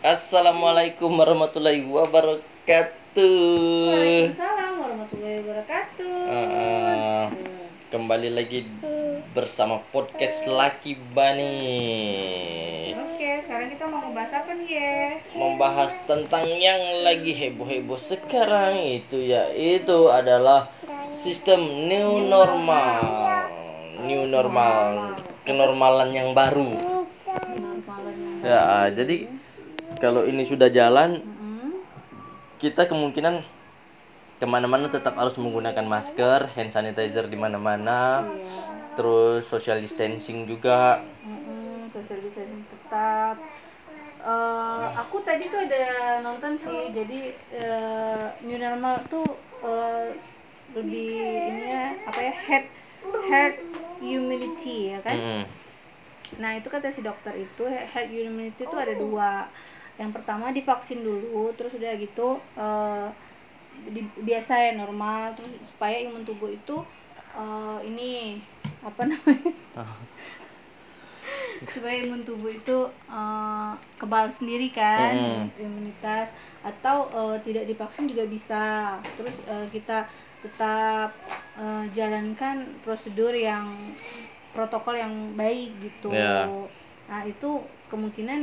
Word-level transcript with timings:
Assalamualaikum 0.00 1.12
warahmatullahi 1.12 1.84
wabarakatuh. 1.84 3.36
Waalaikumsalam 3.92 4.72
warahmatullahi 4.80 5.36
wabarakatuh. 5.44 6.16
Uh, 6.24 7.24
kembali 7.92 8.32
lagi 8.32 8.64
bersama 9.36 9.84
podcast 9.92 10.48
Laki 10.48 10.96
Bani. 11.12 11.52
Oke, 12.96 13.44
sekarang 13.44 13.68
kita 13.76 13.84
mau 13.92 14.00
ngebahas 14.08 14.40
apa 14.40 14.50
nih 14.56 14.68
ya? 14.72 14.96
Membahas 15.36 15.92
tentang 16.08 16.48
yang 16.48 17.04
lagi 17.04 17.36
heboh-heboh 17.36 18.00
sekarang 18.00 18.80
itu 18.80 19.20
yaitu 19.20 20.08
adalah 20.08 20.72
sistem 21.12 21.60
new 21.60 22.24
normal. 22.24 23.04
New 24.08 24.24
normal, 24.24 25.12
kenormalan 25.44 26.08
yang 26.16 26.32
baru. 26.32 26.72
Ya, 28.40 28.88
jadi 28.96 29.28
kalau 30.00 30.24
ini 30.24 30.42
sudah 30.48 30.72
jalan, 30.72 31.20
Mm-mm. 31.20 31.84
kita 32.56 32.88
kemungkinan 32.88 33.44
ke 34.40 34.46
mana-mana 34.48 34.88
tetap 34.88 35.20
harus 35.20 35.36
menggunakan 35.36 35.84
masker, 35.84 36.48
hand 36.56 36.72
sanitizer 36.72 37.28
di 37.28 37.36
mana-mana, 37.36 38.24
Iya. 38.24 38.96
terus 38.96 39.44
social 39.44 39.76
distancing 39.84 40.48
juga. 40.48 41.04
Mm-mm, 41.20 41.92
social 41.92 42.18
distancing 42.24 42.64
tetap. 42.64 43.36
Eh, 44.20 44.86
aku 45.00 45.20
tadi 45.24 45.48
tuh 45.48 45.60
ada 45.64 46.20
nonton 46.24 46.56
sih, 46.56 46.92
jadi 46.92 47.20
eh, 47.52 48.26
new 48.44 48.56
normal 48.56 49.00
tuh 49.08 49.24
eh, 49.64 50.16
lebih 50.76 51.12
ini 51.50 51.72
apa 52.04 52.20
ya 52.20 52.32
head 52.32 52.64
herd 53.28 53.56
immunity 54.00 54.96
ya 54.96 55.00
kan? 55.04 55.16
Mm-mm. 55.16 55.42
Nah 56.40 56.56
itu 56.56 56.68
kata 56.72 56.88
si 56.88 57.00
dokter 57.04 57.36
itu 57.36 57.64
herd 57.68 58.08
immunity 58.08 58.64
itu 58.64 58.76
ada 58.76 58.96
dua. 58.96 59.48
Yang 60.00 60.10
pertama 60.16 60.46
divaksin 60.56 61.00
dulu, 61.08 61.28
terus 61.56 61.72
udah 61.78 61.92
gitu 62.04 62.22
eh, 62.60 63.06
di- 63.96 64.12
biasa 64.28 64.52
ya 64.66 64.70
normal, 64.80 65.22
terus 65.36 65.52
supaya 65.72 65.96
imun 66.04 66.22
tubuh 66.28 66.50
itu 66.58 66.72
eh, 67.38 67.78
ini 67.88 68.02
apa 68.88 69.02
namanya? 69.10 69.50
supaya 71.72 71.96
imun 72.02 72.22
tubuh 72.28 72.50
itu 72.58 72.72
eh, 73.10 73.70
kebal 74.00 74.26
sendiri 74.38 74.64
kan, 74.78 75.16
Mm. 75.16 75.50
imunitas 75.66 76.28
atau 76.66 76.96
eh, 77.18 77.36
tidak 77.46 77.64
divaksin 77.70 78.04
juga 78.10 78.24
bisa. 78.34 78.56
Terus 79.16 79.34
eh, 79.44 79.66
kita 79.74 79.92
tetap 80.44 81.08
eh, 81.58 81.84
jalankan 81.96 82.56
prosedur 82.84 83.32
yang 83.36 83.66
protokol 84.54 84.96
yang 85.04 85.14
baik 85.40 85.68
gitu. 85.84 86.08
Ya. 86.08 86.50
Nah, 87.10 87.20
itu 87.26 87.46
kemungkinan 87.90 88.40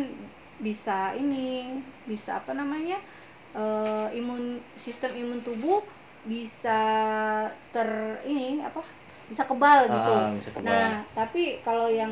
bisa 0.60 1.14
ini, 1.18 1.82
bisa 2.10 2.42
apa 2.42 2.52
namanya? 2.58 2.98
eh, 3.58 4.08
imun 4.20 4.62
sistem 4.78 5.12
imun 5.18 5.42
tubuh 5.42 5.82
bisa 6.28 6.80
ter 7.74 7.90
ini 8.28 8.62
apa? 8.64 8.82
bisa 9.28 9.44
kebal 9.44 9.92
gitu. 9.92 10.14
Ah, 10.16 10.32
bisa 10.40 10.50
kebal. 10.56 10.72
Nah, 10.72 10.92
tapi 11.12 11.60
kalau 11.60 11.92
yang 11.92 12.12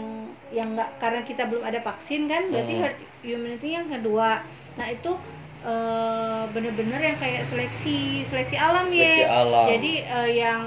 yang 0.51 0.75
nggak 0.75 0.99
karena 0.99 1.21
kita 1.23 1.47
belum 1.47 1.63
ada 1.63 1.79
vaksin 1.79 2.27
kan, 2.27 2.51
berarti 2.51 2.73
Hmm. 2.75 2.81
herd 2.83 2.97
immunity 3.23 3.69
yang 3.71 3.87
kedua. 3.87 4.43
Nah, 4.75 4.87
itu 4.91 5.11
eh, 5.63 6.43
bener-bener 6.51 6.99
yang 7.01 7.17
kayak 7.17 7.47
seleksi 7.47 8.27
seleksi 8.27 8.55
alam 8.59 8.91
Seleksi 8.91 9.23
ya. 9.23 9.31
alam. 9.31 9.65
Jadi 9.71 9.91
eh, 10.03 10.29
yang 10.43 10.61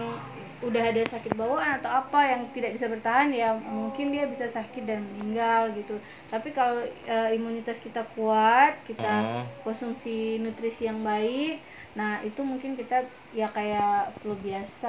udah 0.67 0.83
ada 0.91 1.03
sakit 1.07 1.33
bawaan 1.39 1.79
atau 1.79 1.91
apa 2.01 2.19
yang 2.35 2.43
tidak 2.55 2.71
bisa 2.77 2.87
bertahan 2.91 3.31
ya 3.31 3.55
mungkin 3.55 4.11
dia 4.15 4.25
bisa 4.27 4.47
sakit 4.51 4.83
dan 4.91 5.01
meninggal 5.07 5.71
gitu. 5.79 5.93
Tapi 6.33 6.49
kalau 6.59 6.83
eh, 6.83 7.29
imunitas 7.39 7.79
kita 7.87 8.03
kuat, 8.15 8.73
kita 8.89 9.07
Hmm. 9.23 9.43
konsumsi 9.65 10.41
nutrisi 10.43 10.83
yang 10.91 11.01
baik, 11.07 11.63
nah 11.99 12.19
itu 12.27 12.41
mungkin 12.51 12.73
kita 12.81 12.95
ya 13.31 13.47
kayak 13.57 14.19
flu 14.19 14.35
biasa. 14.47 14.89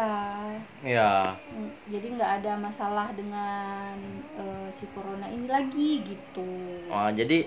Ya, 0.82 1.40
jadi 1.90 2.06
nggak 2.16 2.32
ada 2.42 2.54
masalah 2.62 3.08
dengan 3.18 3.98
eh, 4.38 4.68
si 4.78 4.86
corona 4.94 5.28
ini 5.28 5.48
lagi 5.50 6.06
gitu 6.06 6.50
Ah, 6.90 7.10
jadi 7.14 7.38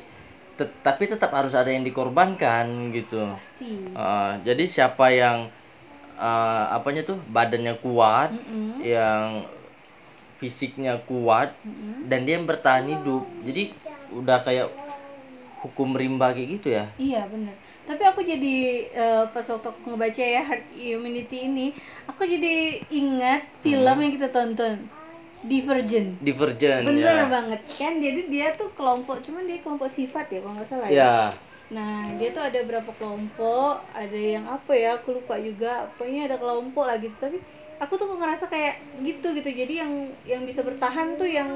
tet- 0.58 0.78
tapi 0.86 1.04
tetap 1.12 1.30
harus 1.34 1.54
ada 1.60 1.70
yang 1.74 1.84
dikorbankan 1.88 2.66
gitu. 2.96 3.16
pasti 3.34 3.70
Ah, 3.96 4.38
jadi 4.46 4.64
siapa 4.74 5.06
yang 5.12 5.38
ah, 6.22 6.70
apanya 6.78 7.02
tuh? 7.02 7.18
Badannya 7.34 7.74
kuat, 7.82 8.30
Mm-mm, 8.30 8.78
yang 8.86 9.42
fisiknya 10.38 11.02
kuat, 11.06 11.50
mm-mm. 11.66 12.06
dan 12.06 12.22
dia 12.22 12.38
yang 12.38 12.46
bertahan 12.46 12.86
hidup. 12.86 13.26
Jadi 13.42 13.74
udah 14.14 14.38
kayak 14.46 14.70
hukum 15.62 15.94
rimba 15.94 16.34
kayak 16.34 16.48
gitu 16.58 16.68
ya? 16.74 16.84
Iya 16.98 17.22
bener. 17.30 17.54
Tapi 17.86 18.02
aku 18.06 18.20
jadi 18.22 18.56
eh, 18.90 19.24
pas 19.30 19.46
waktu 19.46 19.66
aku 19.70 19.94
ngebaca 19.94 20.22
ya 20.22 20.42
herd 20.42 20.64
immunity 20.74 21.46
ini 21.46 21.66
aku 22.06 22.26
jadi 22.26 22.82
ingat 22.90 23.46
film 23.62 23.96
yang 24.02 24.12
kita 24.14 24.28
tonton. 24.30 24.78
Divergent 25.42 26.22
divergent 26.22 26.86
bener 26.86 27.26
ya. 27.26 27.26
banget. 27.26 27.60
Kan 27.74 27.98
jadi 27.98 28.30
dia 28.30 28.46
tuh 28.54 28.70
kelompok 28.78 29.22
cuman 29.26 29.42
dia 29.46 29.58
kelompok 29.58 29.90
sifat 29.90 30.30
ya 30.30 30.38
kalau 30.38 30.54
nggak 30.54 30.68
salah 30.70 30.86
ya? 30.86 30.94
Ya 30.94 31.16
Nah, 31.72 32.04
dia 32.20 32.28
tuh 32.36 32.44
ada 32.44 32.60
berapa 32.68 32.92
kelompok, 33.00 33.80
ada 33.96 34.18
yang 34.34 34.44
apa 34.44 34.72
ya, 34.76 35.00
aku 35.00 35.16
lupa 35.16 35.40
juga. 35.40 35.88
Pokoknya 35.96 36.28
ada 36.28 36.36
kelompok 36.36 36.84
lah 36.84 36.96
gitu. 37.00 37.16
Tapi 37.16 37.38
aku 37.80 37.92
tuh 37.96 38.06
kok 38.12 38.18
ngerasa 38.20 38.44
kayak 38.46 38.74
gitu 39.00 39.32
gitu. 39.32 39.48
Jadi 39.50 39.74
yang 39.80 39.92
yang 40.28 40.42
bisa 40.44 40.60
bertahan 40.60 41.16
tuh 41.16 41.28
yang 41.28 41.48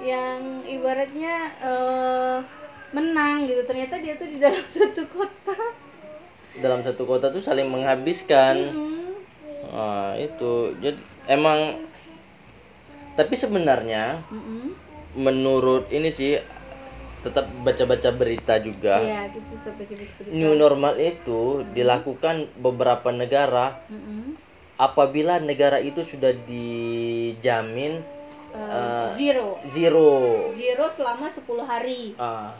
yang 0.00 0.40
ibaratnya 0.64 1.34
eh, 1.60 2.36
menang 2.96 3.44
gitu. 3.44 3.60
Ternyata 3.68 4.00
dia 4.00 4.16
tuh 4.16 4.28
di 4.28 4.40
dalam 4.40 4.64
satu 4.72 5.04
kota. 5.08 5.56
dalam 6.56 6.80
satu 6.80 7.04
kota 7.04 7.28
tuh 7.28 7.44
saling 7.44 7.68
menghabiskan 7.68 8.72
Hmm. 8.72 9.12
Nah, 9.66 10.14
itu 10.16 10.72
jadi 10.80 10.96
emang 11.28 11.76
tapi 13.16 13.34
sebenarnya 13.34 14.20
Mm-mm. 14.28 14.76
menurut 15.16 15.88
ini 15.88 16.12
sih 16.12 16.36
tetap 17.26 17.50
baca-baca 17.60 18.10
berita 18.14 18.54
juga 18.62 19.02
Iya, 19.02 19.20
gitu 19.34 19.52
sampai 19.60 19.84
gitu 19.84 20.02
seperti 20.06 20.28
new 20.30 20.54
normal 20.54 20.94
itu 20.94 21.66
dilakukan 21.74 22.46
beberapa 22.56 23.10
negara 23.10 23.82
Mm-mm. 23.90 24.38
apabila 24.78 25.42
negara 25.42 25.82
itu 25.82 26.00
sudah 26.00 26.30
dijamin 26.46 27.98
Eh, 28.56 29.08
zero. 29.20 29.60
zero 29.68 30.08
Zero 30.56 30.88
selama 30.88 31.28
10 31.28 31.60
hari. 31.60 32.16
Ah, 32.16 32.56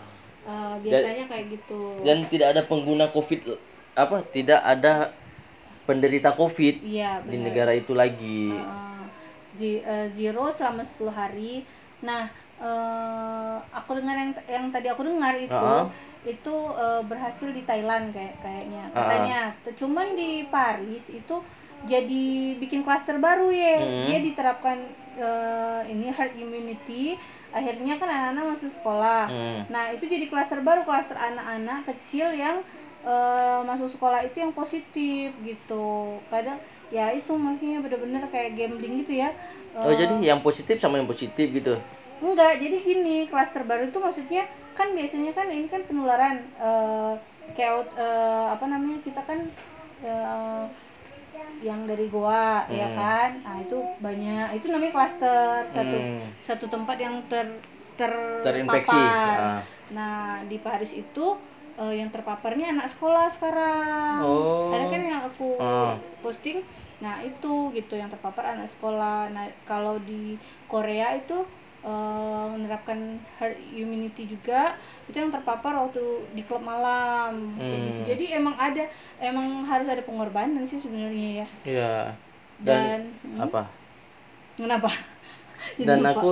Eh, 0.46 0.74
biasanya 0.84 1.24
kayak 1.26 1.56
gitu. 1.56 2.04
dan 2.04 2.22
tidak 2.28 2.52
ada 2.52 2.62
pengguna 2.62 3.08
covid 3.08 3.56
apa 3.96 4.20
tidak 4.28 4.60
ada 4.60 5.10
penderita 5.82 6.30
covid 6.30 6.84
Iya, 6.84 7.24
di 7.24 7.40
negara 7.40 7.72
itu 7.72 7.96
lagi 7.96 8.52
Uh, 8.52 9.08
uh, 9.56 10.06
zero 10.12 10.52
selama 10.52 10.84
10 10.84 11.08
hari. 11.08 11.64
Nah, 11.98 12.28
uh, 12.60 13.56
aku 13.72 13.98
dengar 13.98 14.16
yang 14.16 14.32
yang 14.48 14.66
tadi 14.72 14.88
aku 14.88 15.02
dengar 15.04 15.34
itu 15.36 15.52
Uh-uh. 15.52 15.88
itu 16.26 16.54
uh, 16.74 17.02
berhasil 17.06 17.48
di 17.54 17.62
Thailand 17.62 18.10
kayak 18.10 18.34
kayaknya 18.42 18.82
katanya. 18.90 19.40
T- 19.62 19.76
Cuman 19.78 20.18
di 20.18 20.44
Paris 20.50 21.06
itu 21.12 21.38
jadi 21.86 22.56
bikin 22.58 22.82
klaster 22.82 23.20
baru 23.20 23.52
ya. 23.52 23.78
Hmm. 23.78 24.04
Dia 24.10 24.18
diterapkan 24.24 24.78
uh, 25.20 25.80
ini 25.86 26.10
herd 26.10 26.34
immunity. 26.34 27.14
Akhirnya 27.54 27.96
kan 27.96 28.08
anak-anak 28.10 28.44
masuk 28.58 28.70
sekolah. 28.74 29.30
Hmm. 29.30 29.60
Nah, 29.72 29.88
itu 29.94 30.04
jadi 30.04 30.28
klaster 30.28 30.60
baru, 30.60 30.84
klaster 30.84 31.16
anak-anak 31.16 31.88
kecil 31.88 32.28
yang 32.36 32.60
eh, 33.06 33.60
masuk 33.64 33.88
sekolah 33.96 34.20
itu 34.28 34.44
yang 34.44 34.52
positif 34.52 35.32
gitu. 35.40 36.20
Kadang 36.28 36.60
ya 36.92 37.14
itu 37.16 37.32
makanya 37.32 37.80
bener-bener 37.80 38.28
kayak 38.28 38.60
gambling 38.60 39.00
gitu 39.06 39.24
ya. 39.24 39.32
oh 39.72 39.88
Eh, 39.88 39.96
jadi 39.96 40.36
yang 40.36 40.44
positif 40.44 40.76
sama 40.76 41.00
yang 41.00 41.08
positif 41.08 41.48
gitu 41.48 41.80
enggak, 42.22 42.52
jadi 42.62 42.76
gini, 42.80 43.16
klaster 43.28 43.62
baru 43.64 43.88
itu 43.88 43.98
maksudnya 44.00 44.42
kan 44.76 44.92
biasanya 44.92 45.32
kan 45.32 45.46
ini 45.48 45.66
kan 45.68 45.82
penularan 45.88 46.36
eh, 46.60 47.12
kayak 47.56 47.92
eh, 47.96 48.46
apa 48.52 48.64
namanya? 48.68 48.98
Kita 49.04 49.20
kan 49.24 49.38
eh, 50.04 50.64
yang 51.64 51.88
dari 51.88 52.06
goa 52.12 52.68
ya 52.68 52.88
Hmm. 52.92 52.98
kan. 53.00 53.30
Nah, 53.40 53.56
itu 53.64 53.76
banyak. 53.98 54.60
Itu 54.60 54.66
namanya 54.68 54.92
klaster 54.92 55.64
satu 55.72 55.96
Hmm. 55.96 56.20
satu 56.44 56.64
tempat 56.68 56.96
yang 57.00 57.16
ter 57.32 57.48
ter 57.96 58.12
Terinfeksi. 58.44 58.92
Ah. 58.92 59.64
Nah, 59.88 60.44
di 60.44 60.60
Paris 60.60 60.92
itu 60.92 61.26
eh, 61.76 61.94
yang 62.00 62.08
terpaparnya 62.12 62.72
anak 62.76 62.88
sekolah 62.92 63.28
sekarang. 63.32 64.20
Oh. 64.20 64.72
Ada 64.72 64.84
kan 64.88 65.00
yang 65.00 65.22
aku 65.24 65.56
Ah. 65.60 65.96
posting. 66.20 66.60
Nah, 67.00 67.20
itu 67.20 67.72
gitu 67.72 67.96
yang 67.96 68.08
terpapar 68.08 68.56
anak 68.56 68.68
sekolah. 68.68 69.28
Nah, 69.32 69.48
kalau 69.64 69.96
di 70.00 70.36
Korea 70.68 71.12
itu 71.12 71.44
eh, 71.86 72.44
menerapkan 72.50 72.98
herd 73.38 73.54
immunity 73.70 74.26
juga 74.26 74.74
itu 75.06 75.14
yang 75.14 75.30
terpapar 75.30 75.70
waktu 75.72 76.02
di 76.34 76.42
klub 76.42 76.60
malam. 76.60 77.54
Kayak 77.54 77.70
Hmm. 77.70 77.86
gitu. 77.86 78.00
Jadi 78.10 78.24
emang 78.34 78.54
ada 78.58 78.84
emang 79.16 79.62
harus 79.64 79.86
ada 79.86 80.02
pengorbanan 80.02 80.66
sih 80.66 80.76
sebenarnya 80.76 81.28
ya. 81.40 81.48
Iya. 81.62 81.94
Dan, 82.58 83.14
Dan 83.22 83.38
apa? 83.38 83.62
kenapa? 84.56 84.90
Dan 85.78 86.02
lupa. 86.02 86.10
aku 86.12 86.30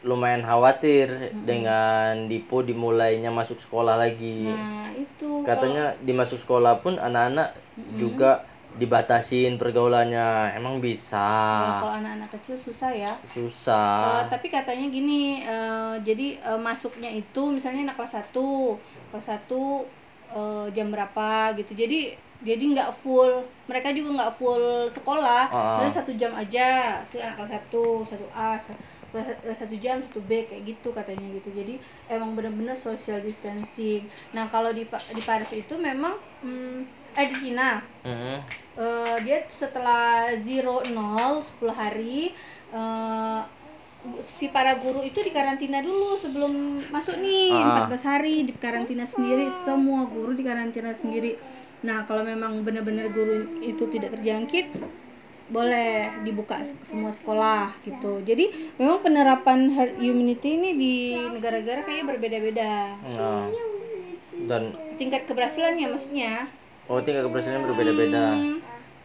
lumayan 0.00 0.40
khawatir 0.40 1.34
dengan 1.42 2.30
Dipo 2.30 2.62
dimulainya 2.62 3.28
masuk 3.28 3.58
sekolah 3.58 3.98
lagi. 3.98 4.48
nah 4.48 4.88
itu 4.94 5.42
Katanya 5.42 5.98
di 5.98 6.14
masuk 6.14 6.38
sekolah 6.38 6.78
pun 6.78 6.94
anak-anak 6.96 7.52
juga 7.98 8.46
dibatasin 8.76 9.56
pergaulannya. 9.56 10.52
Emang 10.52 10.78
bisa. 10.78 11.16
Nah, 11.18 11.80
kalau 11.80 11.94
anak-anak 11.96 12.30
kecil 12.36 12.56
susah 12.60 12.92
ya 12.92 13.12
Susah. 13.24 14.28
tapi 14.28 14.52
katanya 14.52 14.86
gini 14.86 15.40
eh, 15.42 15.94
jadi 16.04 16.36
eh, 16.38 16.60
masuknya 16.60 17.08
itu 17.08 17.42
misalnya 17.48 17.90
anak 17.90 17.96
kelas 17.98 18.28
1 18.30 18.36
kelas 19.10 19.26
1 19.26 19.48
eh, 20.36 20.66
jam 20.76 20.86
berapa 20.92 21.56
gitu 21.56 21.72
jadi 21.72 22.14
jadi 22.44 22.64
nggak 22.76 23.00
full 23.00 23.40
mereka 23.64 23.96
juga 23.96 24.20
nggak 24.20 24.34
full 24.36 24.92
sekolah 24.92 25.48
Ah. 25.48 25.80
Jadi 25.80 25.90
satu 25.96 26.12
jam 26.20 26.32
aja 26.36 27.00
itu 27.08 27.16
anak 27.16 27.40
kelas 27.40 27.52
1 27.72 28.10
satu 28.12 28.26
A 28.36 28.60
satu 29.56 29.74
jam 29.80 29.96
satu 30.04 30.20
B 30.28 30.44
kayak 30.44 30.76
gitu 30.76 30.92
katanya 30.92 31.24
gitu 31.40 31.48
jadi 31.56 31.80
emang 32.12 32.36
bener-bener 32.36 32.76
social 32.76 33.16
distancing 33.24 34.04
nah 34.36 34.44
kalau 34.52 34.68
di 34.76 34.84
di 34.84 35.22
Paris 35.24 35.48
itu 35.56 35.74
memang 35.80 36.20
hmm, 36.44 37.05
eh 37.16 37.26
di 37.26 37.36
Cina. 37.40 37.80
Mhm. 38.04 38.36
Eh, 38.76 39.16
dia 39.24 39.40
setelah 39.48 40.28
zero 40.44 40.84
nol 40.92 41.40
10 41.40 41.72
hari 41.72 42.28
eh, 42.70 43.40
si 44.36 44.46
para 44.48 44.76
guru 44.76 45.00
itu 45.00 45.18
dikarantina 45.18 45.80
dulu 45.80 46.14
sebelum 46.14 46.52
masuk 46.92 47.16
nih. 47.18 47.50
Ah. 47.50 47.88
14 47.88 48.04
hari 48.04 48.44
di 48.44 48.52
karantina 48.54 49.08
sendiri. 49.08 49.48
Semua 49.64 50.04
guru 50.04 50.36
dikarantina 50.36 50.92
sendiri. 50.92 51.40
Nah 51.82 52.04
kalau 52.04 52.20
memang 52.20 52.60
benar-benar 52.62 53.08
guru 53.10 53.60
itu 53.60 53.88
tidak 53.88 54.12
terjangkit 54.12 54.76
boleh 55.46 56.10
dibuka 56.26 56.58
se- 56.60 56.74
semua 56.84 57.14
sekolah 57.14 57.70
gitu. 57.80 58.18
Jadi 58.22 58.74
memang 58.76 58.98
penerapan 59.00 59.70
herd 59.70 59.94
immunity 60.02 60.58
ini 60.58 60.70
di 60.74 60.94
negara-negara 61.32 61.80
kayaknya 61.80 62.06
berbeda-beda. 62.12 62.72
Nah. 63.14 63.46
Dan 64.36 64.62
tingkat 65.00 65.24
keberhasilannya 65.24 65.86
maksudnya 65.88 66.50
oh 66.86 66.98
tingkat 67.00 67.24
keberhasilannya 67.24 67.66
berbeda-beda. 67.66 68.26
Hmm. 68.32 68.58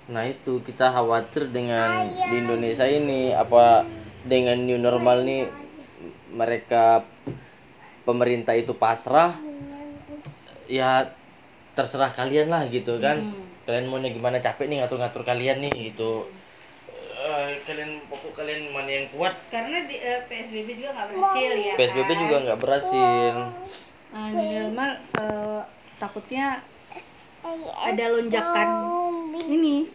Nah 0.09 0.23
itu 0.25 0.59
kita 0.61 0.89
khawatir 0.89 1.49
dengan 1.49 1.89
di 2.27 2.35
Indonesia 2.37 2.85
ini 2.85 3.31
apa 3.31 3.85
dengan 4.21 4.57
new 4.59 4.77
normal 4.77 5.23
nih 5.23 5.49
mereka 6.31 7.05
pemerintah 8.03 8.53
itu 8.53 8.73
pasrah 8.73 9.33
ya 10.65 11.09
terserah 11.71 12.09
kalian 12.09 12.47
lah 12.47 12.63
gitu 12.67 12.97
kan 12.97 13.21
Hmm. 13.21 13.43
kalian 13.63 13.85
maunya 13.87 14.09
gimana 14.09 14.39
capek 14.39 14.67
nih 14.67 14.81
ngatur-ngatur 14.81 15.21
kalian 15.21 15.61
nih 15.61 15.91
gitu 15.91 16.27
Eh, 17.21 17.53
kalian 17.69 18.01
pokok 18.09 18.33
kalian 18.33 18.73
mana 18.73 18.89
yang 18.89 19.05
kuat 19.13 19.37
karena 19.53 19.85
di, 19.85 19.93
eh, 19.93 20.25
PSBB 20.25 20.73
juga 20.73 20.89
nggak 20.89 21.07
berhasil 21.13 21.51
ya 21.53 21.73
PSBB 21.77 22.09
kan? 22.09 22.17
juga 22.17 22.35
nggak 22.41 22.59
berhasil 22.59 23.33
new 24.33 24.49
normal 24.57 24.91
eh, 24.97 25.61
takutnya 26.01 26.65
ada 27.85 28.05
lonjakan. 28.13 28.69
ini. 29.49 29.89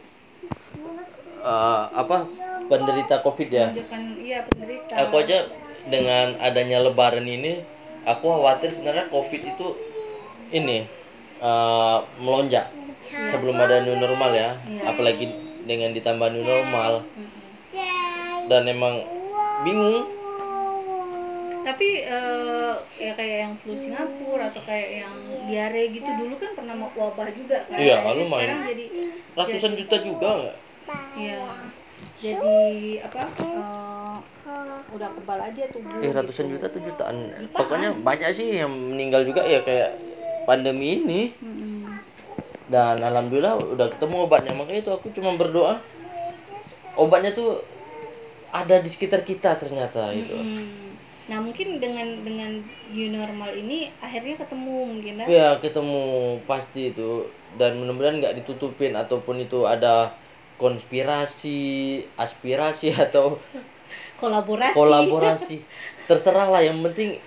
Eh, 1.46 1.82
apa? 1.94 2.26
Penderita 2.66 3.22
covid 3.22 3.48
ya? 3.48 3.70
Lonjakan 3.70 4.02
iya 4.18 4.38
penderita. 4.42 4.92
Aku 5.06 5.22
aja 5.22 5.46
dengan 5.86 6.34
adanya 6.42 6.82
lebaran 6.82 7.22
ini 7.22 7.62
aku 8.02 8.26
khawatir 8.26 8.74
sebenarnya 8.74 9.06
covid 9.06 9.42
itu 9.46 9.66
ini 10.50 10.86
eh, 11.38 11.98
melonjak 12.18 12.66
sebelum 13.30 13.54
ada 13.62 13.86
new 13.86 13.94
normal 13.94 14.30
ya. 14.34 14.58
Apalagi 14.82 15.30
dengan 15.62 15.94
ditambah 15.94 16.28
new 16.34 16.42
normal. 16.42 17.06
Dan 18.46 18.62
emang 18.70 19.02
bingung 19.66 20.15
tapi 21.76 22.08
eh, 22.08 22.74
ya 22.96 23.12
kayak 23.12 23.36
yang 23.44 23.52
flu 23.52 23.76
Singapura 23.76 24.48
atau 24.48 24.64
kayak 24.64 25.04
yang 25.04 25.14
diare 25.44 25.92
gitu 25.92 26.08
dulu 26.08 26.34
kan 26.40 26.50
pernah 26.56 26.72
mau 26.72 26.88
wabah 26.96 27.28
juga 27.36 27.68
kan. 27.68 27.76
Iya, 27.76 27.96
lumayan. 28.16 28.32
sekarang 28.32 28.60
jadi 28.64 28.84
ratusan 29.36 29.72
juta 29.76 29.96
juga 30.00 30.28
nggak? 30.40 30.56
Ya 31.20 31.44
jadi 32.16 32.56
apa 33.04 33.22
eh, 33.28 34.16
udah 34.96 35.08
kebal 35.20 35.40
aja 35.52 35.62
tubuh 35.68 36.00
eh 36.00 36.10
ratusan 36.16 36.46
juta 36.48 36.66
tuh 36.72 36.80
jutaan. 36.80 37.16
Pokoknya 37.52 37.92
banyak 37.92 38.32
sih 38.32 38.48
yang 38.56 38.72
meninggal 38.72 39.28
juga 39.28 39.44
ya 39.44 39.60
kayak 39.60 40.00
pandemi 40.48 40.96
ini. 40.96 41.20
Dan 42.72 43.04
alhamdulillah 43.04 43.76
udah 43.76 43.92
ketemu 43.92 44.16
obatnya. 44.24 44.56
Makanya 44.56 44.80
itu 44.80 44.92
aku 44.96 45.12
cuma 45.12 45.36
berdoa 45.36 45.76
obatnya 46.96 47.36
tuh 47.36 47.60
ada 48.48 48.80
di 48.80 48.88
sekitar 48.88 49.28
kita 49.28 49.60
ternyata 49.60 50.16
itu 50.16 50.32
Hmm. 50.32 50.85
Nah 51.26 51.42
mungkin 51.42 51.82
dengan 51.82 52.22
dengan 52.22 52.62
new 52.94 53.10
normal 53.10 53.50
ini 53.58 53.90
akhirnya 53.98 54.38
ketemu 54.38 54.74
mungkin 54.86 55.12
ya. 55.22 55.26
ya 55.26 55.48
ketemu 55.58 56.02
pasti 56.46 56.94
itu. 56.94 57.26
Dan 57.58 57.82
mudah-mudahan 57.82 58.22
nggak 58.22 58.36
ditutupin 58.42 58.94
ataupun 58.94 59.42
itu 59.42 59.66
ada 59.66 60.14
konspirasi 60.56 62.02
aspirasi 62.14 62.94
atau 63.10 63.42
Kolaborasi. 64.22 64.72
kolaborasi. 64.72 65.56
Terserah 66.06 66.48
lah 66.48 66.62
yang 66.62 66.78
penting 66.86 67.18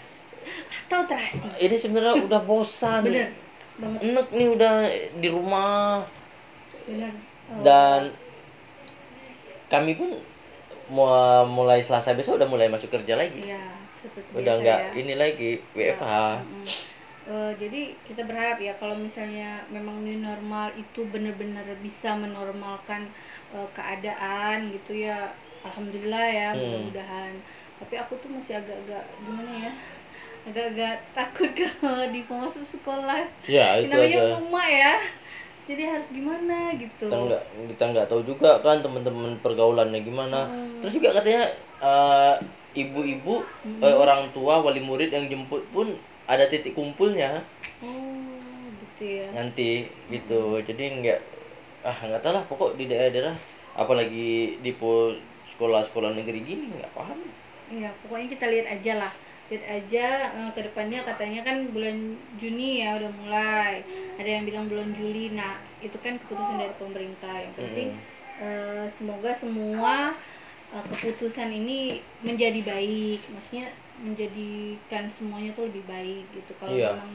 atau 0.89 1.05
terasi. 1.05 1.45
ini 1.59 1.75
sebenarnya 1.77 2.25
udah 2.25 2.41
bosan. 2.41 3.03
Bener 3.05 3.29
banget. 3.77 3.99
Enak 4.09 4.27
nih 4.31 4.47
udah 4.47 4.73
di 5.19 5.27
rumah. 5.27 6.07
Bener. 6.87 7.13
Oh, 7.51 7.61
dan 7.61 8.09
kami 9.69 9.93
pun 9.93 10.17
mau 10.89 11.45
mulai 11.45 11.83
Selasa 11.85 12.17
besok 12.17 12.41
udah 12.41 12.49
mulai 12.49 12.71
masuk 12.71 12.89
kerja 12.89 13.13
lagi. 13.13 13.43
Iya 13.43 13.78
seperti 14.01 14.29
udah 14.35 14.53
nggak 14.61 14.79
ya. 14.79 14.91
ini 14.95 15.13
lagi 15.15 15.49
WFH 15.75 16.13
Mm. 16.43 16.67
Eh, 17.29 17.53
jadi 17.61 17.81
kita 18.09 18.25
berharap 18.25 18.57
ya 18.57 18.73
kalau 18.81 18.97
misalnya 18.97 19.61
memang 19.69 20.01
new 20.01 20.17
normal 20.17 20.73
itu 20.73 21.05
benar-benar 21.13 21.61
bisa 21.77 22.17
menormalkan 22.17 23.05
eh, 23.53 23.67
keadaan 23.77 24.73
gitu 24.73 24.97
ya 24.97 25.29
alhamdulillah 25.61 26.25
ya 26.25 26.49
Hmm. 26.55 26.61
mudah-mudahan 26.65 27.31
tapi 27.77 27.95
aku 27.95 28.17
tuh 28.17 28.29
masih 28.33 28.57
agak-agak 28.57 29.03
gimana 29.21 29.51
ya 29.69 29.71
agak-agak 30.49 30.95
takut 31.13 31.49
kalau 31.83 32.05
di 32.09 32.21
sekolah 32.25 33.21
ya 33.45 33.77
itu 33.77 33.93
namanya 33.93 34.17
aja 34.17 34.33
mama 34.41 34.63
ya 34.65 34.93
jadi 35.69 35.83
harus 35.93 36.09
gimana 36.09 36.73
gitu. 36.81 37.05
Kita 37.05 37.17
nggak 37.29 37.43
kita 37.77 37.83
nggak 37.93 38.07
tahu 38.09 38.21
juga 38.25 38.57
kan 38.65 38.81
teman-teman 38.81 39.37
pergaulannya 39.45 40.01
gimana. 40.01 40.49
Hmm. 40.49 40.81
terus 40.81 40.97
juga 40.97 41.13
katanya 41.13 41.45
eh, 41.85 42.35
ibu-ibu 42.81 43.45
eh, 43.85 43.95
orang 43.95 44.33
tua 44.33 44.65
wali 44.65 44.81
murid 44.81 45.13
yang 45.13 45.29
jemput 45.29 45.61
pun 45.69 45.93
ada 46.25 46.49
titik 46.49 46.73
kumpulnya. 46.73 47.45
Oh 47.85 48.25
gitu 48.81 49.21
ya. 49.21 49.29
Nanti 49.37 49.85
gitu. 50.09 50.57
Jadi 50.65 50.83
nggak 51.05 51.19
ah 51.85 51.97
nggak 52.09 52.21
tahu 52.25 52.33
lah 52.33 52.43
pokok 52.49 52.71
di 52.81 52.89
daerah-daerah. 52.89 53.37
Apalagi 53.77 54.57
di 54.65 54.71
sekolah-sekolah 55.53 56.17
negeri 56.17 56.41
gini 56.41 56.65
nggak 56.73 56.93
paham. 56.97 57.19
Iya, 57.69 57.93
pokoknya 58.01 58.27
kita 58.33 58.45
lihat 58.49 58.67
aja 58.73 58.93
lah. 59.05 59.13
Lihat 59.49 59.63
aja 59.65 60.07
eh, 60.29 60.49
ke 60.53 60.61
depannya 60.61 61.01
katanya 61.01 61.41
kan 61.41 61.73
bulan 61.73 61.97
Juni 62.37 62.85
ya 62.85 63.01
udah 63.01 63.11
mulai. 63.21 63.81
Ada 64.21 64.29
yang 64.29 64.43
bilang 64.45 64.65
bulan 64.69 64.93
Juli. 64.93 65.33
Nah, 65.33 65.57
itu 65.81 65.97
kan 65.99 66.21
keputusan 66.21 66.57
dari 66.57 66.73
pemerintah. 66.77 67.33
Yang 67.33 67.53
penting 67.57 67.89
eh, 68.39 68.85
semoga 68.93 69.31
semua 69.33 70.13
eh, 70.69 70.83
keputusan 70.93 71.49
ini 71.49 71.99
menjadi 72.21 72.61
baik. 72.61 73.25
Maksudnya 73.27 73.67
menjadikan 73.99 75.11
semuanya 75.11 75.51
tuh 75.51 75.67
lebih 75.67 75.83
baik 75.85 76.23
gitu. 76.31 76.51
Kalau 76.61 76.71
Iya. 76.71 76.95
memang 76.95 77.11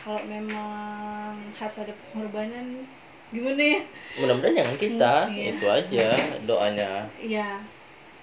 kalau 0.00 0.20
memang 0.24 1.36
harus 1.54 1.76
ada 1.76 1.92
pengorbanan 1.92 2.88
gimana 3.30 3.62
ya? 3.62 3.80
mudah-mudahan 4.18 4.56
jangan 4.58 4.76
kita 4.80 5.14
Iya. 5.30 5.44
itu 5.54 5.66
aja 5.68 6.08
doanya 6.48 6.90
Iya. 7.20 7.48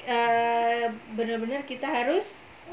Eh, 0.03 0.85
benar-benar 1.13 1.63
kita 1.63 1.85
harus 1.85 2.25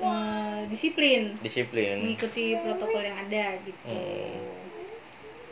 eh, 0.02 0.58
disiplin. 0.70 1.22
Disiplin. 1.42 2.02
Mengikuti 2.02 2.58
protokol 2.58 3.02
yang 3.04 3.18
ada 3.28 3.44
gitu. 3.62 3.78
Hmm. 3.86 4.52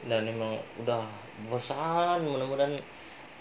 dan 0.03 0.27
emang 0.27 0.59
udah 0.83 1.07
bosan 1.47 2.27
mudah-mudahan 2.27 2.75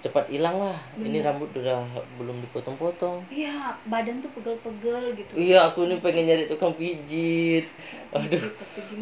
cepat 0.01 0.29
hilang 0.34 0.58
lah. 0.58 0.77
Ini 0.98 1.22
rambut 1.22 1.50
udah 1.53 1.86
belum 2.17 2.41
dipotong-potong. 2.46 3.25
Iya, 3.29 3.77
badan 3.86 4.22
tuh 4.25 4.34
pegel-pegel 4.34 5.13
gitu. 5.13 5.34
iya 5.38 5.70
aku 5.70 5.86
ini 5.86 6.01
pengen 6.01 6.25
nyari 6.25 6.50
tukang 6.50 6.74
pijit. 6.74 7.70
Aduh 8.13 8.46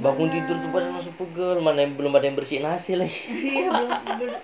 bangun 0.03 0.27
tidur 0.27 0.55
tuh 0.59 0.69
badan 0.75 0.91
langsung 0.99 1.15
pegel. 1.15 1.63
Mana 1.63 1.87
yang 1.87 1.95
belum 1.95 2.15
ada 2.15 2.27
yang 2.27 2.35
bersihin 2.35 2.67
nasi 2.67 2.99
lagi. 2.99 3.31
Iya, 3.31 3.71
belum 3.71 3.91
belum 4.23 4.39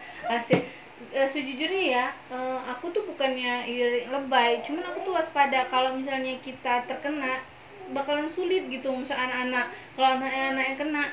Eh, 0.95 1.27
sejujurnya 1.33 1.83
ya, 1.95 2.05
eh, 2.31 2.59
aku 2.71 2.85
tuh 2.95 3.03
bukannya 3.09 3.67
iri 3.67 4.07
lebay, 4.07 4.63
cuman 4.65 4.83
aku 4.89 4.99
tuh 5.03 5.13
waspada 5.19 5.67
kalau 5.67 5.91
misalnya 5.99 6.39
kita 6.39 6.87
terkena 6.87 7.43
bakalan 7.91 8.31
sulit 8.31 8.61
gitu, 8.71 8.87
misal 8.95 9.17
anak-anak. 9.19 9.65
Kalau 9.95 10.09
anak-anak 10.15 10.63
yang 10.71 10.77
kena 10.79 11.03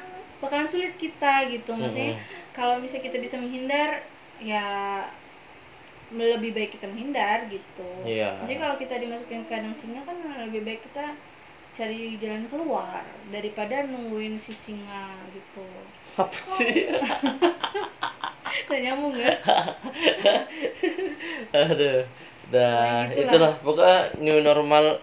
bakalan 0.42 0.68
sulit 0.70 0.92
kita 1.02 1.50
gitu. 1.50 1.74
Maksudnya 1.74 2.14
Mm-mm. 2.14 2.54
kalau 2.56 2.78
misalnya 2.78 3.04
kita 3.10 3.18
bisa 3.26 3.36
menghindar 3.42 3.90
ya 4.38 4.62
lebih 6.12 6.50
baik 6.56 6.70
kita 6.76 6.86
menghindar 6.92 7.38
gitu 7.48 7.88
Iya. 8.04 8.36
jadi 8.44 8.54
kalau 8.60 8.76
kita 8.76 8.94
dimasukin 9.02 9.42
ke 9.44 9.50
kandang 9.52 9.76
singa 9.80 10.00
kan 10.08 10.16
lebih 10.44 10.60
baik 10.66 10.80
kita 10.86 11.16
cari 11.76 12.20
jalan 12.20 12.44
keluar 12.52 13.04
daripada 13.32 13.76
nungguin 13.88 14.36
si 14.36 14.52
singa 14.52 15.24
gitu 15.32 15.64
apa 16.14 16.34
sih? 16.34 16.86
Udah 18.64 18.78
nyambung 18.80 19.14
ya? 19.14 19.32
Aduh. 21.54 22.00
Dah 22.48 23.02
Ya, 23.02 23.10
gitulah. 23.10 23.26
itulah. 23.26 23.52
Pokoknya 23.60 23.98
new 24.18 24.38
normal. 24.40 24.98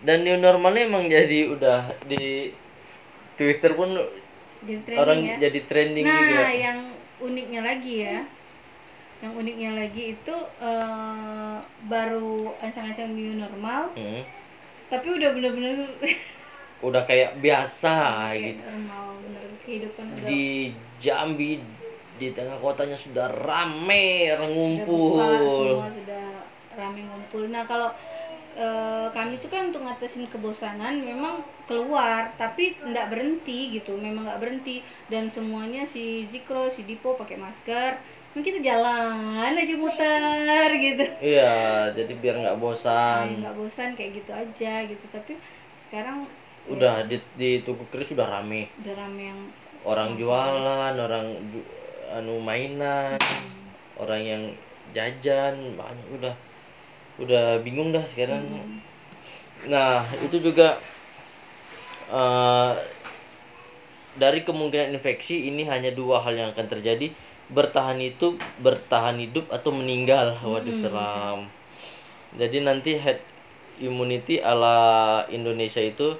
Dan 0.00 0.22
new 0.22 0.36
normalnya 0.36 0.84
emang 0.84 1.06
jadi 1.06 1.48
udah 1.48 1.88
di 2.04 2.50
Twitter 3.34 3.72
pun 3.72 3.96
jadi 4.60 4.94
orang 4.94 5.18
ya? 5.20 5.36
jadi 5.40 5.58
trending 5.62 6.02
nah 6.02 6.18
juga. 6.18 6.42
yang 6.50 6.78
uniknya 7.20 7.60
lagi 7.62 7.94
ya. 8.00 8.18
Yang 9.18 9.32
uniknya 9.36 9.70
lagi 9.76 10.02
itu 10.12 10.34
eh, 10.58 11.56
baru 11.84 12.52
ancang-ancang 12.58 13.10
new 13.10 13.36
normal 13.36 13.90
Hmm. 13.94 14.22
tapi 14.88 15.06
udah 15.08 15.28
bener-bener 15.30 15.76
udah 16.80 17.02
kayak 17.02 17.38
biasa 17.38 17.94
kayak 18.28 18.38
gitu. 18.52 18.60
normal 18.60 19.04
bener 19.22 19.46
kehidupan 19.64 20.04
udah 20.12 20.26
di 20.28 20.74
Jambi 21.02 21.58
di 22.22 22.28
tengah 22.30 22.58
kotanya 22.62 22.94
sudah 22.94 23.26
rame 23.26 24.30
ngumpul. 24.38 25.18
semua 25.18 25.90
sudah 25.90 26.26
rame 26.78 27.02
ngumpul. 27.02 27.50
Nah 27.50 27.66
kalau 27.66 27.90
eh, 28.54 29.06
kami 29.10 29.40
tuh 29.42 29.50
kan 29.50 29.72
untuk 29.72 29.82
ngatasin 29.82 30.28
kebosanan 30.30 31.02
memang 31.02 31.42
keluar 31.66 32.30
tapi 32.38 32.78
nggak 32.78 33.10
berhenti 33.10 33.74
gitu. 33.74 33.98
Memang 33.98 34.28
nggak 34.28 34.38
berhenti. 34.38 34.86
Dan 35.10 35.26
semuanya 35.32 35.82
si 35.88 36.30
Zikro 36.30 36.70
si 36.70 36.86
Dipo 36.86 37.18
pakai 37.18 37.40
masker. 37.40 37.98
Mungkin 38.32 38.60
kita 38.60 38.60
jalan 38.64 39.58
aja 39.58 39.74
muter 39.76 40.68
gitu. 40.78 41.04
Iya 41.20 41.90
jadi 41.96 42.12
biar 42.22 42.36
nggak 42.38 42.58
bosan. 42.62 43.42
Nggak 43.42 43.56
bosan 43.58 43.98
kayak 43.98 44.22
gitu 44.22 44.30
aja 44.30 44.74
gitu. 44.86 45.04
Tapi 45.10 45.34
sekarang 45.88 46.30
udah 46.70 47.06
di, 47.10 47.18
di 47.34 47.50
tuku 47.66 47.82
keris 47.90 48.14
sudah 48.14 48.28
rame. 48.28 48.70
Udah 48.82 48.94
rame 48.94 49.22
yang 49.34 49.40
orang 49.82 50.14
jualan 50.14 50.94
orang 50.94 51.26
ju- 51.50 51.68
anu 52.14 52.38
mainan 52.38 53.18
orang 53.98 54.22
yang 54.22 54.42
jajan 54.94 55.74
banyak 55.74 56.06
udah. 56.14 56.34
Udah 57.18 57.58
bingung 57.66 57.90
dah 57.90 58.04
sekarang. 58.06 58.46
Nah 59.66 60.06
itu 60.22 60.38
juga 60.38 60.78
eh, 62.10 62.72
dari 64.18 64.44
kemungkinan 64.44 64.94
infeksi 64.94 65.48
ini 65.50 65.66
hanya 65.66 65.90
dua 65.90 66.22
hal 66.22 66.34
yang 66.36 66.48
akan 66.54 66.66
terjadi. 66.68 67.10
Bertahan 67.52 68.00
itu 68.00 68.38
bertahan 68.64 69.18
hidup 69.18 69.50
atau 69.52 69.74
meninggal. 69.74 70.38
Waduh 70.40 70.72
seram. 70.78 71.50
Jadi 72.38 72.64
nanti 72.64 72.96
head 72.96 73.20
immunity 73.76 74.40
ala 74.40 75.26
Indonesia 75.28 75.82
itu 75.84 76.16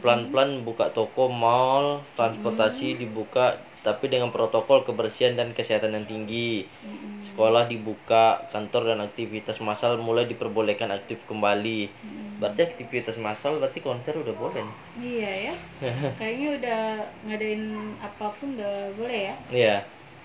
pelan-pelan 0.00 0.64
buka 0.64 0.88
toko 0.88 1.28
mall 1.28 2.00
transportasi 2.16 2.96
dibuka 2.96 3.54
tapi 3.82 4.06
dengan 4.06 4.30
protokol 4.30 4.86
kebersihan 4.86 5.34
dan 5.34 5.50
kesehatan 5.52 5.90
yang 5.92 6.06
tinggi. 6.06 6.70
Sekolah 7.18 7.66
dibuka 7.66 8.46
kantor 8.54 8.94
dan 8.94 9.02
aktivitas 9.02 9.58
massal 9.58 9.98
mulai 9.98 10.30
diperbolehkan 10.30 10.86
aktif 10.94 11.26
kembali. 11.26 11.90
Berarti 12.38 12.62
aktivitas 12.62 13.18
massal 13.18 13.58
berarti 13.58 13.82
konser 13.82 14.14
udah 14.14 14.34
boleh 14.38 14.62
nih. 14.62 14.76
Iya 15.02 15.30
ya. 15.50 15.54
Kayaknya 16.18 16.48
udah 16.62 16.80
ngadain 17.26 17.64
apa 17.98 18.26
pun 18.38 18.54
udah 18.54 18.74
boleh 18.94 19.20
ya. 19.26 19.34
Iya, 19.50 19.76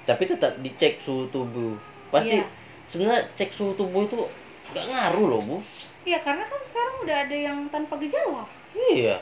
tapi 0.05 0.29
tetap 0.29 0.61
dicek 0.61 1.01
suhu 1.01 1.25
tubuh. 1.33 1.81
Pasti 2.13 2.37
Iya. 2.37 2.45
sebenarnya 2.85 3.25
cek 3.33 3.51
suhu 3.57 3.73
tubuh 3.73 4.05
itu 4.05 4.21
nggak 4.69 4.85
ngaruh 4.85 5.25
loh 5.33 5.41
bu. 5.41 5.57
iya 6.05 6.19
karena 6.23 6.43
kan 6.45 6.59
sekarang 6.63 6.95
udah 7.03 7.17
ada 7.25 7.35
yang 7.35 7.57
tanpa 7.73 7.97
gejala. 7.97 8.45
Iya. 8.93 9.17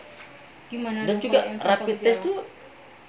Gimana 0.75 0.99
Dan 1.03 1.17
juga 1.17 1.39
rapid 1.57 1.97
test 1.97 2.19
tuh, 2.21 2.43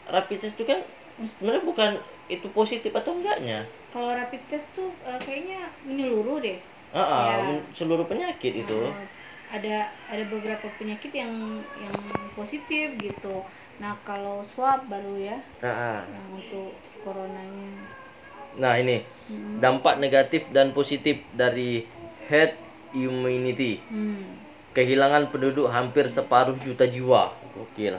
rapid 0.06 0.38
test 0.38 0.54
tuh 0.54 0.64
kan 0.64 0.78
sebenarnya 1.18 1.62
bukan 1.62 1.90
itu 2.26 2.46
positif 2.50 2.90
atau 2.92 3.14
enggaknya. 3.14 3.66
kalau 3.88 4.12
rapid 4.12 4.42
test 4.46 4.66
tuh 4.72 4.92
eh, 5.02 5.18
kayaknya 5.18 5.58
menyeluruh 5.82 6.38
deh 6.38 6.58
ah, 6.92 7.02
Iya. 7.02 7.34
men- 7.48 7.66
seluruh 7.72 8.04
penyakit 8.04 8.52
itu. 8.56 8.78
Eh, 8.84 9.06
ada 9.48 9.76
ada 10.06 10.24
beberapa 10.26 10.66
penyakit 10.74 11.10
yang 11.12 11.30
yang 11.76 11.94
positif 12.32 12.92
gitu 12.96 13.46
nah 13.76 13.92
kalau 14.02 14.40
swab 14.48 14.88
baru 14.88 15.14
ya 15.14 15.38
Ah, 15.60 15.68
ah. 15.68 15.98
yang 16.04 16.26
untuk 16.34 16.72
coronanya 17.00 17.70
Nah 18.56 18.72
ini 18.74 19.04
Hmm. 19.26 19.58
dampak 19.58 19.98
negatif 19.98 20.48
dan 20.48 20.70
positif 20.70 21.18
dari 21.30 21.82
herd 22.24 22.54
immunity. 22.92 23.82
hmm. 23.84 24.22
Kehilangan 24.70 25.28
penduduk 25.28 25.66
hampir 25.66 26.06
separuh 26.06 26.56
juta 26.58 26.84
jiwa. 26.84 27.32
Gokil. 27.56 27.96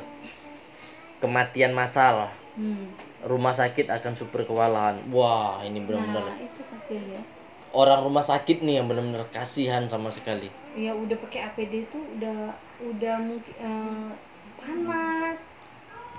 Kematian 1.18 1.74
massal. 1.74 2.30
Hmm. 2.54 2.90
rumah 3.22 3.50
sakit 3.52 3.86
akan 3.88 4.14
super 4.14 4.42
kewalahan. 4.44 4.98
Wah, 5.10 5.62
ini 5.62 5.78
benar-benar 5.80 6.22
nah 6.24 6.38
itu 6.38 6.62
kasihan 6.64 7.06
ya 7.12 7.22
orang 7.70 8.02
rumah 8.02 8.24
sakit 8.24 8.62
nih 8.62 8.80
yang 8.80 8.88
benar-benar 8.88 9.30
kasihan 9.30 9.86
sama 9.86 10.10
sekali. 10.10 10.50
ya 10.74 10.94
udah 10.94 11.14
pakai 11.20 11.46
APD 11.46 11.86
tuh 11.86 12.02
udah 12.16 12.54
udah 12.80 13.16
mungkin 13.20 13.54
eh, 13.58 14.10
panas 14.58 15.38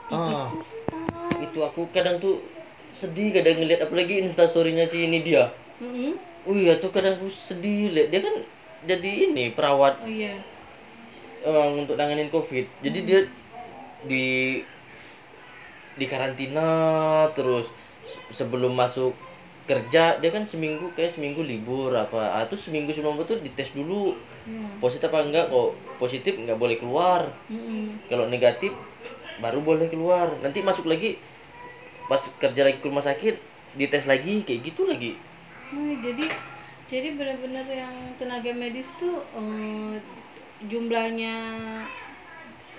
Ah. 0.09 0.51
susah 0.51 1.43
Itu 1.43 1.59
aku 1.61 1.91
kadang 1.91 2.19
tuh 2.19 2.39
sedih 2.91 3.31
kadang 3.31 3.59
ngeliat 3.59 3.83
apalagi 3.83 4.19
instastorynya 4.21 4.85
si 4.85 5.05
ini 5.05 5.21
dia. 5.21 5.51
Mm-mm. 5.79 6.15
Oh 6.45 6.55
iya 6.55 6.79
tuh 6.79 6.89
kadang 6.89 7.17
aku 7.17 7.27
sedih 7.29 7.91
lihat 7.91 8.09
dia 8.09 8.21
kan 8.23 8.35
jadi 8.85 9.11
ini 9.29 9.51
perawat 9.51 9.99
oh 9.99 10.07
iya 10.07 10.39
untuk 11.47 11.95
nanganin 11.99 12.31
covid. 12.31 12.67
Jadi 12.83 12.99
dia 13.07 13.21
di 14.07 14.27
di 15.99 16.07
karantina 16.07 16.69
terus 17.35 17.67
se- 18.07 18.45
sebelum 18.45 18.71
masuk 18.73 19.13
kerja 19.69 20.17
dia 20.17 20.31
kan 20.33 20.47
seminggu 20.49 20.95
kayak 20.97 21.13
seminggu 21.13 21.43
libur 21.45 21.93
apa 21.93 22.41
atau 22.41 22.57
seminggu 22.57 22.95
sebelum 22.95 23.19
itu 23.21 23.37
dites 23.43 23.75
dulu 23.77 24.15
Iya. 24.49 24.69
positif 24.81 25.11
apa 25.13 25.21
enggak 25.27 25.47
kok 25.53 25.71
positif 26.01 26.33
nggak 26.39 26.57
boleh 26.57 26.77
keluar 26.81 27.29
Mm-mm. 27.53 27.99
kalau 28.09 28.25
negatif 28.31 28.73
baru 29.43 29.61
boleh 29.61 29.91
keluar 29.93 30.31
nanti 30.41 30.65
masuk 30.65 30.89
lagi 30.89 31.19
pas 32.09 32.23
kerja 32.41 32.63
lagi 32.65 32.79
ke 32.81 32.87
rumah 32.89 33.05
sakit 33.05 33.37
dites 33.77 34.09
lagi 34.09 34.47
kayak 34.47 34.61
gitu 34.73 34.89
lagi 34.89 35.13
Nah, 35.69 35.93
jadi 36.01 36.25
jadi 36.89 37.09
benar-benar 37.21 37.69
yang 37.69 37.93
tenaga 38.17 38.49
medis 38.57 38.89
tuh 38.97 39.21
eh, 39.37 40.01
jumlahnya 40.67 41.35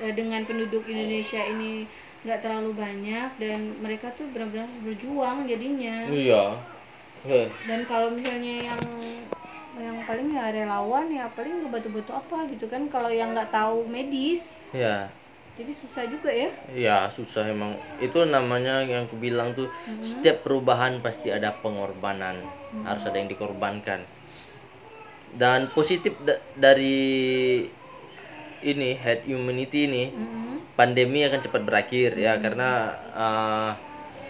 eh, 0.04 0.14
dengan 0.16 0.44
penduduk 0.44 0.84
Indonesia 0.90 1.40
ini 1.40 1.88
nggak 2.28 2.44
terlalu 2.44 2.76
banyak 2.76 3.30
dan 3.40 3.60
mereka 3.80 4.12
tuh 4.20 4.28
benar-benar 4.36 4.68
berjuang 4.84 5.48
jadinya. 5.48 6.12
Iya. 6.12 6.60
Heh, 7.24 7.48
dan 7.68 7.84
kalau 7.88 8.12
misalnya 8.12 8.76
yang 8.76 8.84
yang 9.80 9.96
paling 10.04 10.36
ya 10.36 10.52
relawan 10.52 11.08
ya 11.08 11.32
paling 11.32 11.64
ngebantu-bantu 11.64 12.12
apa 12.16 12.48
gitu 12.52 12.68
kan 12.68 12.88
kalau 12.92 13.08
yang 13.08 13.32
nggak 13.32 13.52
tahu 13.52 13.88
medis. 13.88 14.44
Ya 14.76 15.08
jadi 15.60 15.76
susah 15.76 16.04
juga 16.08 16.32
ya. 16.32 16.50
Ya 16.72 16.98
susah 17.12 17.44
emang. 17.52 17.76
Itu 18.00 18.24
namanya 18.24 18.80
yang 18.88 19.12
aku 19.12 19.20
bilang 19.20 19.52
tuh 19.52 19.68
setiap 20.00 20.48
perubahan 20.48 21.04
pasti 21.04 21.36
ada 21.36 21.52
pengorbanan. 21.52 22.40
Harus 22.88 23.04
ada 23.04 23.20
yang 23.20 23.28
dikorbankan 23.28 24.00
dan 25.36 25.70
positif 25.76 26.18
da- 26.24 26.42
dari 26.58 26.98
ini 28.60 28.90
head 29.00 29.24
immunity 29.24 29.88
ini 29.88 30.04
Mm-mm. 30.12 30.76
pandemi 30.76 31.24
akan 31.24 31.40
cepat 31.40 31.62
berakhir 31.64 32.16
ya. 32.20 32.40
Karena 32.44 32.70
eh, 33.16 33.72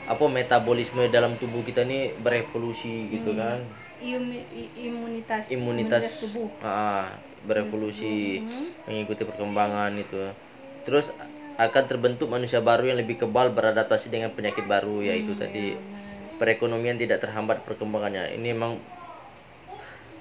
apa 0.10 0.26
metabolisme 0.26 1.06
dalam 1.10 1.38
tubuh 1.38 1.62
kita 1.66 1.86
ini 1.86 2.14
berevolusi 2.18 3.10
gitu 3.14 3.34
kan. 3.38 3.66
Imu- 4.00 4.48
i- 4.54 4.72
imunitas 4.90 5.50
imunitas. 5.52 6.06
tubuh. 6.24 6.50
Ah, 6.62 7.20
berevolusi. 7.46 8.42
Mhm. 8.46 8.66
mengikuti 8.90 9.22
perkembangan 9.26 9.94
itu. 10.02 10.34
Terus 10.86 11.14
akan 11.60 11.84
terbentuk 11.92 12.32
manusia 12.32 12.58
baru 12.64 12.90
yang 12.90 12.98
lebih 13.04 13.22
kebal 13.22 13.52
beradaptasi 13.54 14.10
dengan 14.10 14.32
penyakit 14.34 14.66
baru 14.66 15.04
yaitu 15.06 15.36
tadi 15.38 15.78
perekonomian 16.40 16.96
tidak 16.98 17.20
terhambat 17.22 17.62
perkembangannya. 17.68 18.34
Ini 18.40 18.56
emang 18.56 18.80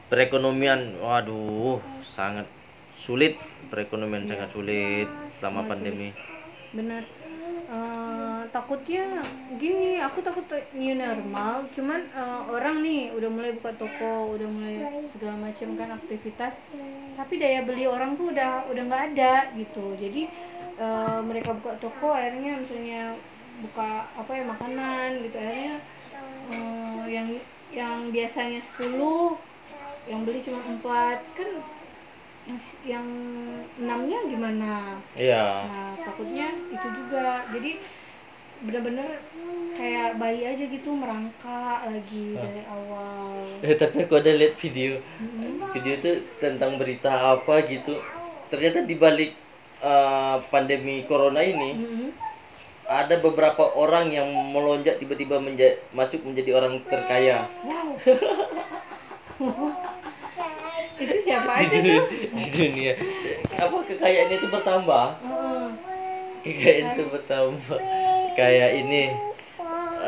perekonomian 0.08 0.98
waduh 1.00 1.80
sangat 2.04 2.48
sulit. 2.96 3.36
Perekonomian 3.68 4.24
sangat 4.24 4.50
sulit 4.52 5.08
selama 5.38 5.68
pandemi. 5.68 6.12
benar. 6.68 7.04
Eh, 7.68 8.42
takutnya 8.48 9.20
gini 9.60 10.00
aku 10.00 10.24
takut 10.24 10.48
new 10.72 10.96
normal 10.96 11.68
cuman 11.76 12.00
eh, 12.00 12.40
orang 12.48 12.80
nih 12.80 13.12
udah 13.12 13.28
mulai 13.28 13.52
buka 13.60 13.76
toko 13.76 14.32
udah 14.32 14.48
mulai 14.48 15.04
segala 15.12 15.36
macam 15.36 15.76
kan 15.76 15.92
aktivitas 15.92 16.56
tapi 17.12 17.36
daya 17.36 17.60
beli 17.68 17.84
orang 17.84 18.16
tuh 18.16 18.32
udah 18.32 18.64
udah 18.72 18.82
nggak 18.88 19.04
ada 19.12 19.52
gitu. 19.52 19.84
Jadi 20.00 20.32
eh, 20.80 21.20
mereka 21.28 21.52
buka 21.60 21.76
toko 21.76 22.16
akhirnya 22.16 22.56
misalnya 22.56 23.12
buka 23.60 24.08
apa 24.16 24.30
ya 24.32 24.44
makanan 24.48 25.08
gitu. 25.28 25.36
Akhirnya 25.36 25.76
eh, 26.48 27.02
yang 27.12 27.28
yang 27.68 28.08
biasanya 28.08 28.64
10 28.80 28.96
yang 30.08 30.20
beli 30.24 30.40
cuma 30.40 30.60
empat. 30.64 31.18
Kan 31.36 31.48
yang 32.48 32.58
yang 32.82 33.06
enamnya 33.76 34.18
gimana? 34.24 34.72
Iya. 35.12 35.68
Nah 35.68 35.92
takutnya 36.00 36.48
itu 36.72 36.88
juga. 36.96 37.44
Jadi 37.52 37.70
bener-bener 38.58 39.06
kayak 39.78 40.18
bayi 40.18 40.42
aja 40.42 40.64
gitu 40.66 40.90
merangkak 40.90 41.78
lagi 41.86 42.34
dari 42.34 42.62
awal. 42.66 43.62
Eh 43.62 43.76
tapi 43.78 44.02
aku 44.08 44.14
ada 44.18 44.32
lihat 44.34 44.58
video. 44.58 44.98
Mm-mm. 44.98 45.62
video 45.76 45.92
itu 45.94 46.10
tentang 46.42 46.74
berita 46.80 47.36
apa 47.36 47.62
gitu. 47.68 47.94
Ternyata 48.48 48.82
di 48.88 48.96
balik 48.96 49.36
eh, 49.84 50.36
pandemi 50.48 51.04
corona 51.06 51.44
ini 51.44 51.78
Mm-mm. 51.78 52.08
ada 52.88 53.20
beberapa 53.20 53.68
orang 53.76 54.08
yang 54.10 54.26
melonjak 54.50 54.96
tiba-tiba 54.98 55.36
menja- 55.38 55.78
masuk 55.92 56.24
menjadi 56.24 56.56
orang 56.56 56.80
terkaya. 56.88 57.44
Wow 57.62 57.94
itu 60.98 61.14
siapa 61.22 61.62
di 61.62 61.70
aja 61.70 61.78
dunia, 61.78 62.02
tuh? 62.02 62.04
di 62.34 62.46
dunia. 62.50 62.92
Apa 63.54 63.76
kekayaannya 63.86 64.36
itu 64.42 64.48
bertambah? 64.50 65.06
Heeh. 65.22 65.66
kekayaan 66.42 66.86
itu 66.94 67.02
bertambah. 67.06 67.78
Kayak 68.34 68.70
ini. 68.82 69.04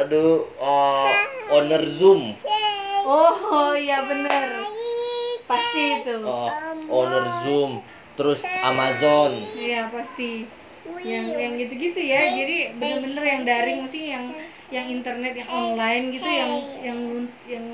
Aduh 0.02 0.50
eh, 0.58 1.12
owner 1.54 1.82
zoom. 1.86 2.34
Oh 3.06 3.74
iya 3.78 4.02
bener. 4.02 4.66
Pasti 5.46 5.82
itu. 6.02 6.16
Eh, 6.26 6.50
owner 6.90 7.26
zoom 7.46 7.86
terus 8.18 8.42
amazon. 8.66 9.30
Iya 9.54 9.94
pasti. 9.94 10.50
Yang 11.06 11.26
yang 11.38 11.52
gitu-gitu 11.54 12.00
ya. 12.02 12.20
Jadi 12.34 12.56
bener-bener 12.74 13.24
yang 13.24 13.42
daring 13.46 13.78
maksudnya 13.86 14.10
yang 14.18 14.26
yang 14.70 14.86
internet 14.90 15.34
yang 15.34 15.50
online 15.50 16.04
gitu 16.14 16.30
yang 16.30 16.52
yang 16.82 17.00
yang 17.46 17.66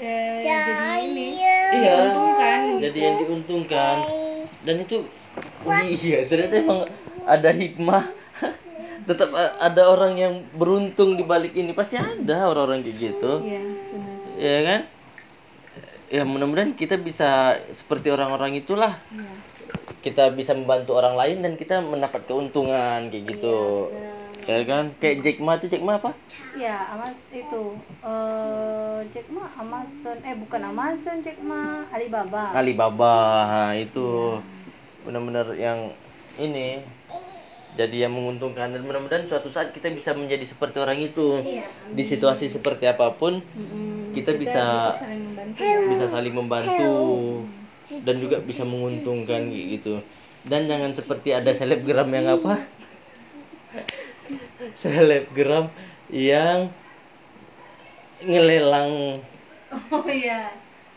eh, 0.00 0.38
jadi 0.40 0.72
ini. 1.02 1.28
Iya. 1.40 1.96
Menguntungkan 2.12 2.58
jadi 2.80 2.98
yang 2.98 3.16
diuntungkan. 3.24 3.96
Dan 4.66 4.76
itu 4.82 4.96
oh 5.66 5.82
iya 5.84 6.18
ternyata 6.26 6.54
emang 6.60 6.80
ada 7.26 7.50
hikmah. 7.52 8.04
Tetap 9.08 9.30
ada 9.36 9.82
orang 9.86 10.18
yang 10.18 10.34
beruntung 10.56 11.14
di 11.14 11.24
balik 11.24 11.54
ini. 11.54 11.70
Pasti 11.76 11.96
ada 12.00 12.50
orang-orang 12.50 12.82
kayak 12.82 12.96
gitu. 12.96 13.32
Iya 13.42 13.62
benar. 13.62 14.16
Ya 14.36 14.58
kan? 14.64 14.80
Ya 16.06 16.22
mudah-mudahan 16.22 16.72
kita 16.78 16.96
bisa 16.98 17.58
seperti 17.74 18.10
orang-orang 18.10 18.58
itulah. 18.58 18.94
Iya. 19.10 19.32
Kita 20.02 20.30
bisa 20.30 20.54
membantu 20.54 20.94
orang 20.94 21.18
lain 21.18 21.42
dan 21.42 21.52
kita 21.58 21.82
mendapat 21.82 22.30
keuntungan 22.30 23.10
kayak 23.10 23.26
gitu 23.26 23.90
ya 24.46 24.62
kan? 24.62 24.84
Kayak 25.02 25.16
Jack 25.26 25.38
Ma 25.42 25.58
tuh 25.58 25.68
Jack 25.68 25.82
Ma 25.82 25.98
apa? 25.98 26.10
Ya 26.54 26.86
Amaz 26.94 27.18
itu 27.34 27.62
eh 28.06 28.98
Jack 29.10 29.26
Ma 29.34 29.44
Amazon 29.58 30.16
eh 30.22 30.34
bukan 30.38 30.60
Amazon 30.62 31.16
Jack 31.20 31.38
Ma 31.42 31.82
Alibaba. 31.90 32.54
Alibaba 32.54 33.16
nah, 33.50 33.72
itu. 33.74 34.38
Benar-benar 35.02 35.54
yang 35.58 35.90
ini 36.38 36.80
jadi 37.74 38.06
yang 38.08 38.14
menguntungkan. 38.14 38.70
Dan 38.70 38.86
mudah-mudahan 38.86 39.26
suatu 39.26 39.50
saat 39.50 39.74
kita 39.74 39.90
bisa 39.90 40.14
menjadi 40.14 40.46
seperti 40.46 40.78
orang 40.78 41.02
itu. 41.02 41.42
Iya. 41.42 41.66
di 41.92 42.02
situasi 42.06 42.50
seperti 42.50 42.86
apa 42.86 43.14
pun 43.14 43.38
Mm-mm. 43.42 44.14
kita 44.14 44.34
bisa 44.34 44.94
saling 44.98 45.22
membantu. 45.22 45.62
ya. 45.62 45.78
bisa 45.86 46.04
saling 46.10 46.34
membantu 46.34 46.94
dan 48.02 48.14
juga 48.18 48.36
bisa 48.42 48.62
menguntungkan 48.62 49.50
gitu. 49.50 49.98
Dan 50.46 50.62
jangan 50.70 50.94
seperti 50.94 51.34
ada 51.34 51.50
selebgram 51.50 52.06
yang 52.14 52.38
apa 52.38 52.62
selebgram 54.80 55.72
yang 56.12 56.70
ngelelang 58.24 59.20
oh 59.92 60.06
iya 60.08 60.52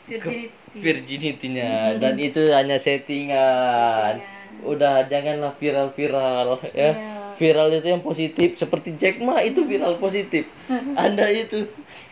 virginity 0.07 0.59
virginity-nya 0.75 1.97
dan 1.97 2.15
itu 2.21 2.53
hanya 2.53 2.77
settingan. 2.77 4.21
Udah 4.61 5.07
janganlah 5.07 5.55
viral-viral 5.57 6.59
ya. 6.75 6.93
Iya. 6.93 6.93
Viral 7.39 7.71
itu 7.71 7.87
yang 7.87 8.03
positif 8.03 8.59
seperti 8.59 8.99
Jack 8.99 9.23
Ma 9.23 9.39
itu 9.39 9.63
viral 9.63 9.95
positif. 9.97 10.45
Anda 10.99 11.31
itu 11.31 11.65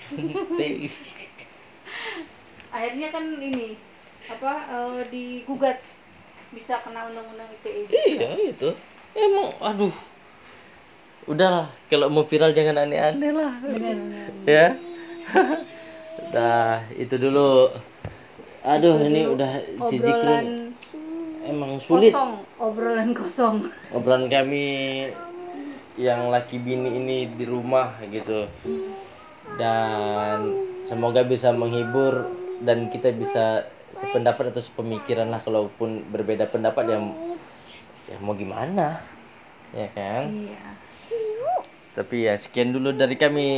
akhirnya 2.77 3.09
kan 3.11 3.25
ini 3.35 3.75
apa 4.31 4.53
eh, 4.69 5.01
digugat 5.11 5.83
bisa 6.55 6.79
kena 6.79 7.11
undang-undang 7.11 7.51
ITE 7.59 7.91
iya 7.91 8.29
itu. 8.39 8.71
Emang 9.17 9.51
aduh. 9.59 10.06
Udahlah, 11.27 11.67
kalau 11.91 12.07
mau 12.07 12.23
viral 12.23 12.55
jangan 12.55 12.87
aneh-aneh 12.87 13.31
lah. 13.35 13.53
benar 13.59 13.97
Ya. 14.47 14.67
Dah, 16.33 16.79
itu 16.95 17.19
dulu. 17.19 17.67
Aduh, 18.63 18.95
ini 19.03 19.27
udah 19.27 19.51
si 19.91 19.99
obrolan 19.99 20.67
emang 21.47 21.71
sulit. 21.79 22.11
kosong 22.11 22.33
obrolan 22.59 23.09
kosong 23.15 23.57
obrolan 23.95 24.27
kami 24.27 24.65
yang 25.95 26.29
laki 26.29 26.61
bini 26.61 26.99
ini 26.99 27.17
di 27.31 27.45
rumah 27.47 27.97
gitu 28.11 28.45
dan 29.57 30.53
semoga 30.83 31.23
bisa 31.25 31.55
menghibur 31.55 32.27
dan 32.61 32.91
kita 32.91 33.15
bisa 33.15 33.65
sependapat 33.97 34.53
atau 34.53 34.61
sepemikiran 34.61 35.31
lah 35.31 35.41
kalaupun 35.41 36.05
berbeda 36.13 36.45
pendapat 36.51 36.85
yang 36.93 37.03
ya 38.05 38.17
mau 38.21 38.37
gimana 38.37 39.01
ya 39.73 39.89
kan 39.95 40.29
iya 40.29 40.86
tapi 41.97 42.29
ya 42.29 42.37
sekian 42.37 42.69
dulu 42.69 42.93
dari 42.93 43.17
kami. 43.17 43.49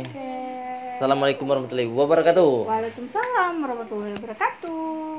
Oke. 0.00 0.32
Assalamualaikum 0.72 1.44
warahmatullahi 1.44 1.90
wabarakatuh. 1.92 2.64
Waalaikumsalam 2.64 3.60
warahmatullahi 3.60 4.16
wabarakatuh 4.16 5.14